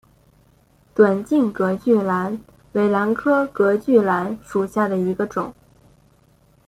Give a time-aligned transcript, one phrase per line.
[0.95, 5.53] 短茎隔距兰为兰科隔距兰属下的一个种。